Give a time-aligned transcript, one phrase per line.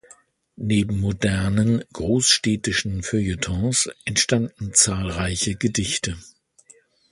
[0.55, 6.17] Neben modernen, "großstädtischen" Feuilletons entstanden zahlreiche Gedichte.